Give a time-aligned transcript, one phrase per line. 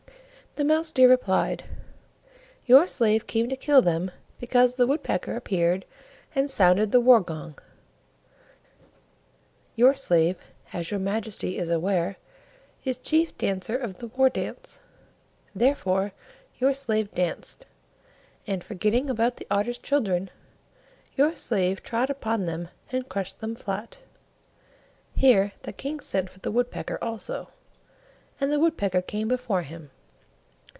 [0.57, 1.63] The Mouse deer replied,
[2.65, 5.85] "Your slave came to kill them because the Woodpecker appeared
[6.35, 7.57] and sounded the War gong.
[9.77, 10.37] Your slave,
[10.73, 12.17] as your Majesty is aware,
[12.83, 14.81] is Chief Dancer of the War dance;
[15.55, 16.11] therefore
[16.57, 17.65] your slave danced,
[18.45, 20.29] and, forgetting about the Otter's children,
[21.15, 23.99] your slave trod upon them and crushed them flat."
[25.15, 27.47] Here the King sent for the Woodpecker also,
[28.41, 29.91] and the Woodpecker came before him.